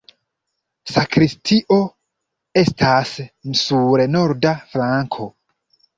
[0.93, 1.77] Sakristio
[2.63, 3.13] estas
[3.63, 5.29] sur norda flanko.